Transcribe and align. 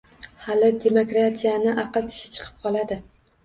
—Hali, 0.45 0.69
demokratiyani... 0.85 1.77
aql 1.87 2.11
tishi 2.11 2.35
chiqib 2.41 2.61
qoladi. 2.69 3.03